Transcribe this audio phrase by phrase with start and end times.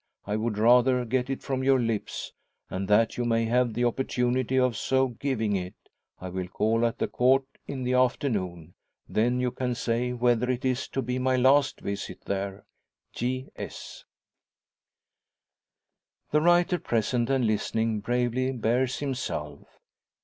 [0.25, 2.33] I would rather get it from your lips;
[2.71, 5.75] and that you may have the opportunity of so giving it,
[6.19, 8.73] I will call at the Court in the afternoon.
[9.07, 12.65] Then you can say whether it is to be my last visit there.
[13.13, 14.05] G.S."
[16.31, 19.67] The writer, present and listening, bravely bears himself.